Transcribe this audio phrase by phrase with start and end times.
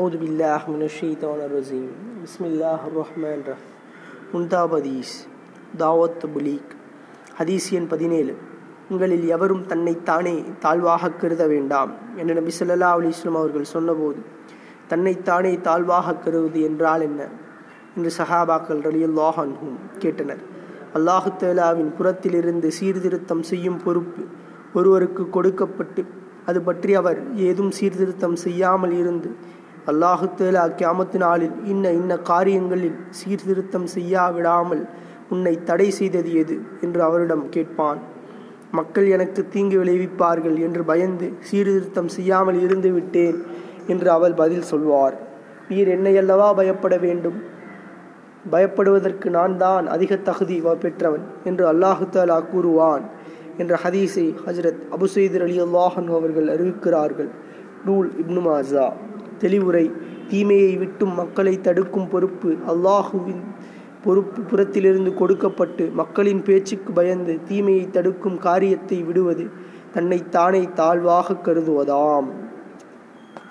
[0.00, 1.88] அவுது பில்லாஹ் முனஷீதோன ரசீம்
[2.98, 3.64] ரஹ்மான் ரஹ்
[4.32, 5.14] முன்தாப் ஹதீஸ்
[5.80, 6.70] தாவத் புலீக்
[7.38, 8.32] ஹதீஸ் எண் பதினேழு.
[8.90, 10.34] உங்களில் எவரும் தன்னைத்தானே
[10.64, 14.22] தாழ்வாக கருத வேண்டாம் என்று நபி சொல்லல்லா அலி இஸ்லாம் அவர்கள் சொன்னபோது
[14.88, 17.20] தன்னைத்தானே தாழ்வாக கருவது என்றால் என்ன?
[17.96, 20.42] என்று சஹாபாக்கள் ரலியுல்லாஹன்ஹும் கேட்டனர்.
[20.96, 24.24] அல்லாஹு தேலாவின் புறத்திலிருந்து சீர்திருத்தம் செய்யும் பொறுப்பு
[24.74, 26.04] ஒருவருக்கு கொடுக்கப்பட்டு
[26.46, 29.30] அது பற்றி அவர் ஏதும் சீர்திருத்தம் செய்யாமல் இருந்து
[29.90, 34.82] அல்லாஹு தேலா கியாமத்து நாளில் இன்ன இன்ன காரியங்களில் சீர்திருத்தம் செய்யாவிடாமல்
[35.28, 36.56] உன்னை தடை செய்தது எது?
[36.80, 38.00] என்று அவரிடம் கேட்பான்.
[38.70, 43.38] மக்கள் எனக்கு தீங்கு விளைவிப்பார்கள் என்று பயந்து சீர்திருத்தம் செய்யாமல் இருந்து விட்டேன்
[43.86, 45.16] என்று அவள் பதில் சொல்வார்.
[45.68, 47.38] நீர் என்னையல்லவா பயப்பட வேண்டும்?
[48.50, 53.04] பயப்படுவதற்கு நான் தான் அதிக தகுதி பெற்றவன் என்று அல்லாஹு தாலா கூறுவான்
[53.58, 57.30] என்ற ஹதீஸை ஹஜரத் அபுசைதர் அலி அல்லாஹன் அவர்கள் அறிவிக்கிறார்கள்.
[57.84, 58.86] நூல் இப்னு மாசா
[59.40, 59.86] தெளிவுரை.
[60.28, 63.42] தீமையை விட்டும் மக்களை தடுக்கும் பொறுப்பு அல்லாஹுவின்
[64.04, 64.40] பொறுப்பு.
[64.42, 69.46] புறத்திலிருந்து கொடுக்கப்பட்டு மக்களின் பேச்சுக்கு பயந்து தீமையை தடுக்கும் காரியத்தை விடுவது
[69.92, 72.28] தன்னை தானே தாழ்வாக கருதுவதாம்.